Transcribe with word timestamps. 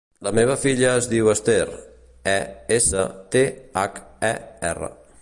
La 0.27 0.31
meva 0.35 0.53
filla 0.61 0.93
es 1.01 1.09
diu 1.11 1.29
Esther: 1.33 1.67
e, 2.33 2.35
essa, 2.79 3.07
te, 3.37 3.47
hac, 3.83 4.05
e, 4.35 4.37
erra. 4.75 4.95